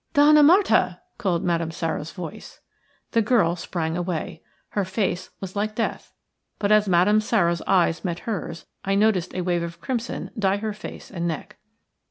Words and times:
"Donna 0.15 0.41
Marta!" 0.41 0.99
called 1.19 1.43
Madame 1.43 1.69
Sara's 1.69 2.11
voice. 2.11 2.59
The 3.11 3.21
girl 3.21 3.55
sprang 3.55 3.95
away. 3.95 4.41
Her 4.69 4.83
face 4.83 5.29
was 5.39 5.55
like 5.55 5.75
death; 5.75 6.11
but 6.57 6.71
as 6.71 6.89
Madame 6.89 7.21
Sara's 7.21 7.61
eyes 7.67 8.03
met 8.03 8.21
hers 8.21 8.65
I 8.83 8.95
noticed 8.95 9.35
a 9.35 9.41
wave 9.41 9.61
of 9.61 9.79
crimson 9.79 10.31
dye 10.39 10.57
her 10.57 10.73
face 10.73 11.11
and 11.11 11.27
neck. 11.27 11.57